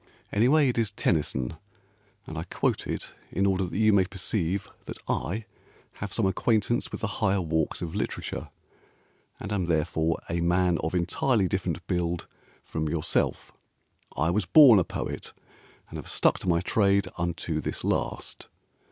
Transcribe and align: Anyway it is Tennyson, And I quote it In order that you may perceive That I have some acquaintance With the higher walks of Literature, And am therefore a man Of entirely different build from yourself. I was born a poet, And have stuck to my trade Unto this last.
Anyway 0.31 0.67
it 0.67 0.79
is 0.79 0.89
Tennyson, 0.89 1.57
And 2.25 2.35
I 2.35 2.45
quote 2.45 2.87
it 2.87 3.13
In 3.31 3.45
order 3.45 3.65
that 3.65 3.77
you 3.77 3.93
may 3.93 4.03
perceive 4.05 4.67
That 4.85 4.97
I 5.07 5.45
have 5.97 6.11
some 6.11 6.25
acquaintance 6.25 6.91
With 6.91 7.01
the 7.01 7.05
higher 7.21 7.39
walks 7.39 7.83
of 7.83 7.93
Literature, 7.93 8.49
And 9.39 9.53
am 9.53 9.67
therefore 9.67 10.17
a 10.27 10.41
man 10.41 10.79
Of 10.79 10.95
entirely 10.95 11.47
different 11.47 11.85
build 11.85 12.25
from 12.63 12.89
yourself. 12.89 13.51
I 14.17 14.31
was 14.31 14.47
born 14.47 14.79
a 14.79 14.83
poet, 14.83 15.33
And 15.91 15.97
have 15.97 16.07
stuck 16.07 16.39
to 16.39 16.49
my 16.49 16.61
trade 16.61 17.07
Unto 17.19 17.61
this 17.61 17.83
last. 17.83 18.47